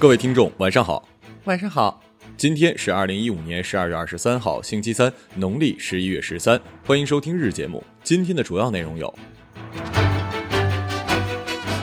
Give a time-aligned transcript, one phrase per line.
[0.00, 1.06] 各位听众，晚上好。
[1.44, 2.02] 晚上好，
[2.34, 6.58] 今天是二零一五年十二月二十三号，星期三，农历十一月十三。
[6.86, 7.84] 欢迎收听日节目。
[8.02, 9.14] 今天的主要内容有：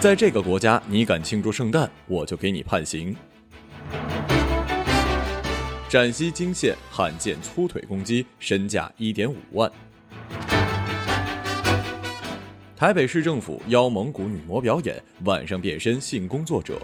[0.02, 3.16] 在这个国家，你敢庆祝圣诞，我就给你判刑。
[5.88, 9.72] 陕西泾县罕见粗腿公鸡，身价一点五万。
[12.76, 16.82] 台北市政府邀蒙古女模表演，晚上变身性工作者。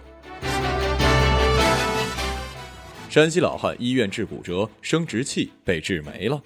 [3.14, 6.42] 山西老汉医院治骨折，生殖器被治没了。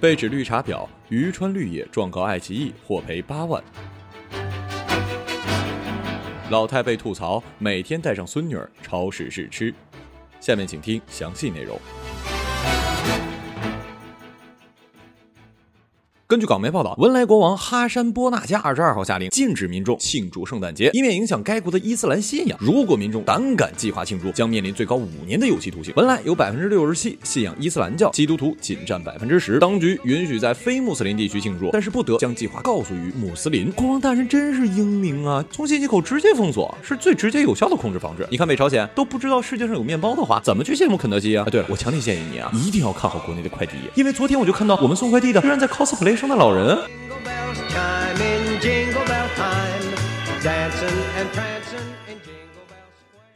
[0.00, 3.60] 被指绿茶婊，于川绿野状告爱奇艺，获赔八万。
[6.50, 9.74] 老太被吐槽每天带上孙女儿超市试吃。
[10.38, 11.76] 下面请听详细内容。
[16.30, 22.56] 根据港媒报道，文莱国王哈山波纳加二十二号下令禁止民众庆祝圣诞节，以免影响该国的伊斯兰信仰。
[22.60, 25.92] 如果民众胆敢计划庆祝，将面临最高五年的有期徒刑。
[25.96, 29.58] 文莱有百分之六十七信仰伊斯兰教，基督徒仅占百分之十。
[29.58, 33.68] 当局允许在非穆斯林地区庆祝，但是不得将计划告诉于穆斯林。
[33.72, 38.24] 国王大人真是英明啊，从信息口直接封锁，是最直接有效的控制方式。
[38.30, 41.44] 你看北朝鲜都不知道世界上有面包的话，怎么去羡慕肯德基啊？
[41.44, 46.76] 啊对了，我强烈建议你啊，一定要看好国内的快递业，因为昨天我就看到我们送快递的居然在 cosplay 圣诞老人。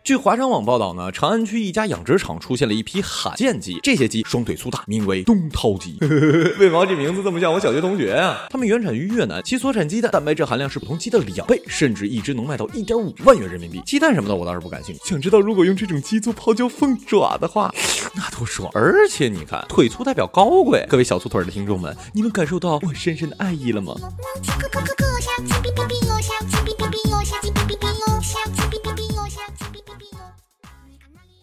[0.05, 5.97] 据华商网报道呢，长安区一家养殖场出现了一批罕见鸡，这些鸡双腿粗大，名为东涛鸡。
[6.59, 8.45] 为毛这名字这么像我小学同学啊？
[8.51, 13.81] 它们原产于越南，其所产鸡蛋蛋白质含量是普通鸡的两倍，甚至一只能卖到一点五万元人民币。
[13.87, 17.75] 鸡蛋什么的我倒是不感兴趣，想知道如果用这种鸡做泡椒凤爪的话，
[18.15, 18.71] 那多爽！
[18.75, 23.95] 而且你看，腿粗代表高贵，各位小粗腿的听众们，你们感受到我深深的爱意了吗？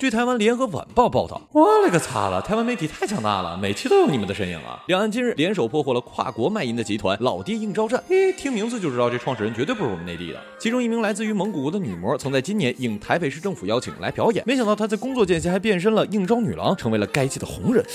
[0.02, 2.42] 据台湾联合晚报报道，我勒个擦了！
[2.42, 4.82] 台湾媒体太强大了，每期都有你们的身影啊！
[4.88, 8.04] 两岸今日联手破获了跨国卖淫的集团老爹应招战。
[8.08, 10.40] 诶，听名字就知道这创始人绝对不是我们内地的。
[10.58, 17.86] 其中一名来自于蒙古国的女模，曾在今年应台北市政府邀请来表演，没想到她在工作间隙还变身了应招女郎，成为了该界的红人。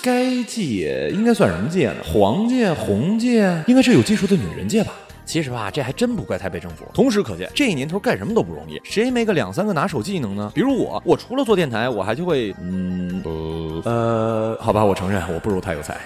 [0.00, 1.96] 该界应该算什么界呢？
[2.04, 4.92] 黄界、红界，应该是有技术的女人界吧？
[5.26, 6.86] 其实吧，这还真不怪台北政府。
[6.94, 10.52] 同时可见，这年头干什么都不容易，谁没个两三个拿手技能呢？
[10.54, 16.00] 比如我，我除了做电台，我还就会，嗯，呃，呃，好吧，我承认我不如他有才。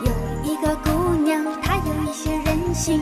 [0.00, 0.12] 有
[0.44, 3.00] 一个姑娘，她有一些任性，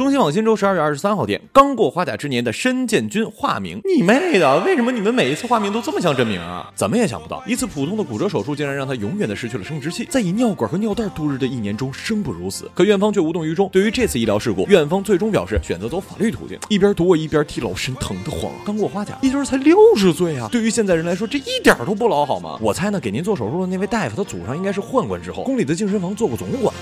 [0.00, 4.58] 中新网新洲十二月二十三号电，刚过花甲之年的申建军化名，你妹的！
[4.60, 6.72] 为什么你们每一次化名都这么像真名啊？
[6.74, 12.70] 怎么也想不到，一次普通的骨折手术竟然让他永远的失去了生殖器，在以尿管和尿袋度日的一年中生不如死。
[12.74, 13.68] 可院方却无动于衷。
[13.70, 18.50] 对于这次医疗事故，院方最终表示选择走法律途径，一边躲一边替老身疼得慌。
[18.64, 20.48] 刚过花甲，一对才六十岁啊！
[20.50, 22.58] 对于现在人来说，这一点都不老好吗？
[22.62, 26.74] 我猜呢，给您做手术的那位大夫，他祖上应该是宦官之后，宫里的净身房做过总管。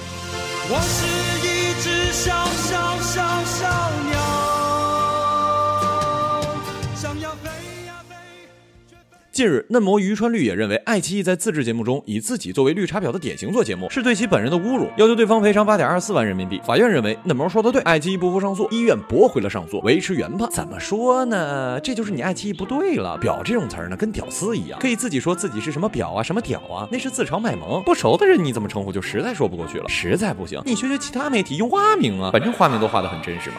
[0.70, 1.27] 我是
[1.80, 4.07] 只笑笑笑笑。
[9.38, 16.60] 近日，嫩模于川绿也认为，爱奇艺在自制节目中以自己作为绿茶婊的典型做节目，是对其本人的侮辱，要求对方赔偿八点二四万人民币。
[16.66, 20.50] 法院认为嫩模说的对，爱奇艺不服上诉，医院驳回了上诉，维持原判。
[20.50, 21.78] 怎么说呢？
[21.78, 23.16] 这就是你爱奇艺不对了。
[23.22, 27.80] 婊这种词儿呢，跟屌丝一样，可以自己说自己是什么婊啊，什么屌啊，那是自嘲卖萌。
[27.84, 29.88] 不熟的人你怎么称呼，就实在说不过去了。
[29.88, 33.58] 实在不行，你学学其他媒体用化名啊，反正化名都画得很真实嘛。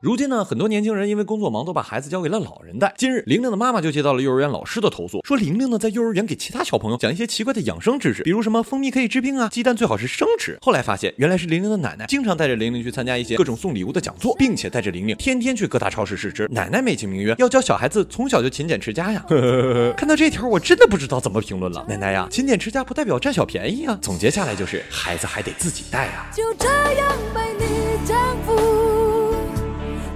[0.00, 2.94] 如今呢，很多年轻人因为工作忙，都把孩子交给了老人带。
[2.96, 10.56] 近日，玲玲的妈妈就接到了幼儿园老师的投诉，说玲玲呢在幼儿园给其他小朋友讲一些奇怪的养生知识，比如什么蜂蜜可以治病啊，鸡蛋最好是生吃。
[10.62, 16.46] 后来发现，原来是玲玲的奶奶经常带着玲玲去参加一些各种送礼物的讲座，并且带着玲玲天天去各大超市试吃。
[16.52, 19.26] 奶奶美其名曰要教小孩子从小就勤俭持家呀。
[19.98, 21.84] 看到这条，我真的不知道怎么评论了。
[21.88, 23.98] 奶奶呀，勤俭持家不代表占小便宜啊。
[24.00, 26.30] 总结下来就是，孩子还得自己带啊。
[26.32, 28.16] 就这样被你征
[28.46, 28.87] 服，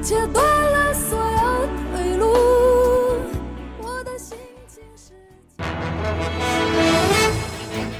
[0.03, 1.32] 切断了所有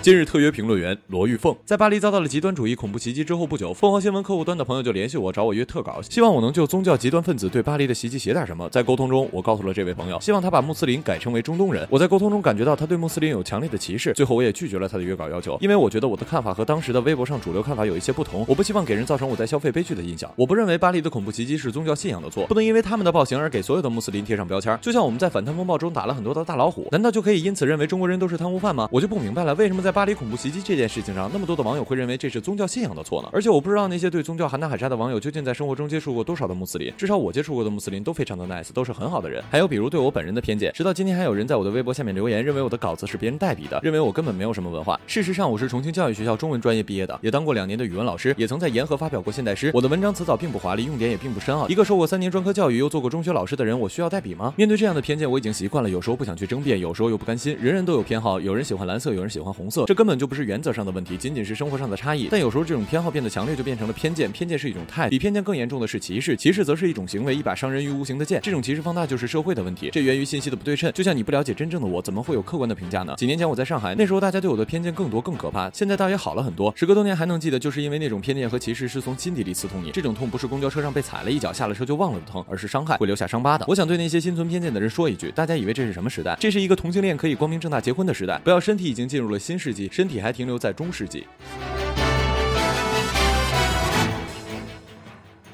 [0.03, 8.69] 今日特约评论员罗玉凤在巴黎遭到了极端主义恐怖袭击之后不久，凤凰新闻客户端的朋友就联系我，找我约特稿，希望我能就宗教极端分子对巴黎的袭击写点什么。
[8.69, 11.87] 在沟通中，我告诉了这位朋友，希望他把穆斯林改称为中东人。
[11.89, 20.29] 我在沟通中感觉到他对穆斯林有强烈的歧视，最后我也拒绝了他的约稿要求，因为我觉得我的看法和当时的微博上主流看法有一些不同，我不希望给人造成我在消费悲剧的印象。
[20.35, 24.77] 我不认为巴黎的恐怖袭击是宗教信仰的错，不能因为他们的暴行而给所有的穆斯林贴上标签。
[24.83, 28.89] 就像我们在反贪风暴中打了很多的大老虎，难道就可以因此认为中国人都是贪污犯吗？
[28.91, 33.29] 我就不明白了，为什么在巴黎恐怖袭击这件事情上，那么多的网友会认为这是宗教信仰的错呢？
[33.33, 39.45] 而且我不知道那些对宗教喊打喊杀的网友究竟在生活中接触过多少的穆斯林，至少我接触过的穆斯林都非常的 nice，都是很好的人。
[39.51, 44.99] 还有比如对我本人的偏见，直到今天还有人在我的微博下面留言，认为我的稿子是别人代笔的，认为我根本没有什么文化。
[45.07, 49.71] 事实上，我是重庆教育学校中文专业毕业的，也当过两年的语文老师，也曾在延河发表过现代诗。
[49.75, 51.69] 我的文章词藻并不华丽，用典也并不深奥。
[51.69, 54.55] 一个受过三年专科教育又做过中学老师的人，我需要代笔吗？
[54.57, 57.57] 面对这样的偏见，我已经习惯了，有时候不想去争辩，有时候又不甘心。
[57.61, 62.29] 人人都有偏好，有人喜欢蓝色，有人喜欢红色，这根本就不是原则上的问题，仅仅是生活上的差异。
[62.31, 64.31] 但有时候这种偏好变得强烈，就变成了偏见。
[64.33, 66.37] 偏见是一种态度，比偏见更严重的是歧视。
[66.37, 68.41] 歧视则是一种行为，一把伤人于无形的剑。
[68.43, 70.93] 这种歧视放大就是社会的问题，这源于信息的不对称。
[70.93, 73.15] 就像你不了解真正的我，怎么会有客观的评价呢？
[73.17, 76.73] 几年前我在上海，那时候大家对我的偏见更多更可怕，现在倒也好了很多。
[76.77, 79.91] 时隔多年还能记得，就是因为那种偏见和歧视是从心底里刺痛你。
[79.91, 83.65] 这种痛不是公交车上被踩了一脚，下了车就忘了的疼，而是伤害，会留下伤疤的。
[83.69, 86.37] 我想对那些心存偏见的人说一句：大家以为这是什么时代？
[86.41, 88.41] 这是一个同性恋可以光明正大结婚的时代。
[88.45, 91.27] 不要身体已经进入了新世身体还停留在中世纪。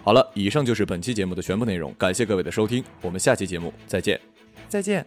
[0.03, 4.19] 好了，以上就是本期节目的全部内容，感谢各位的收听，我们下期节目再见，
[4.67, 5.05] 再见。